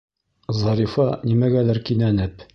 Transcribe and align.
Зарифа, 0.61 1.07
нимәгәлер 1.29 1.85
кинәнеп: 1.91 2.47